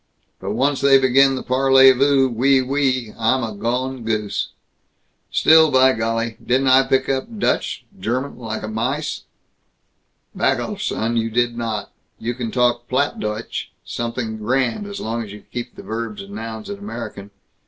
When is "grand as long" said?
14.39-15.21